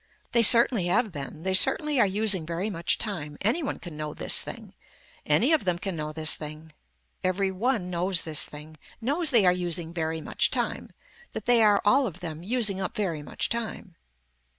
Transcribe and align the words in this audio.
They 0.31 0.41
certainly 0.41 0.87
have 0.87 1.11
been, 1.11 1.43
they 1.43 1.53
certainly 1.53 1.99
are 1.99 2.07
using 2.07 2.43
very 2.43 2.71
much 2.71 2.97
time, 2.97 3.37
any 3.41 3.61
one 3.61 3.77
can 3.77 3.95
know 3.95 4.15
this 4.15 4.41
thing, 4.41 4.73
any 5.27 5.53
of 5.53 5.63
them 5.63 5.77
can 5.77 5.95
know 5.95 6.11
this 6.11 6.33
thing. 6.33 6.71
Every 7.23 7.51
one 7.51 7.91
knows 7.91 8.23
this 8.23 8.43
thing, 8.43 8.77
knows 8.99 9.29
they 9.29 9.45
are 9.45 9.51
using 9.53 9.93
very 9.93 10.19
much 10.19 10.49
time, 10.49 10.89
that 11.33 11.45
they 11.45 11.61
are 11.61 11.83
all 11.85 12.07
of 12.07 12.19
them 12.19 12.41
using 12.41 12.81
up 12.81 12.95
very 12.97 13.21
much 13.21 13.47
time. 13.47 13.95